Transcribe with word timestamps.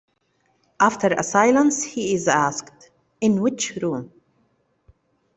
After 0.79 1.09
a 1.13 1.21
silence 1.21 1.83
he 1.83 2.15
is 2.15 2.27
asked, 2.27 2.89
"In 3.21 3.39
which 3.39 3.75
room?" 3.75 4.11